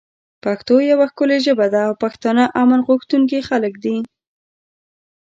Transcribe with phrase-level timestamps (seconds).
[0.43, 3.97] پښتو یوه ښکلی ژبه ده او پښتانه امن غوښتونکی خلک دی